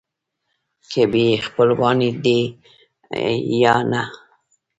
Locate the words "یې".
1.25-1.37